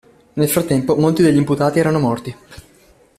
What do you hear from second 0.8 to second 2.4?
molti degli imputati erano morti.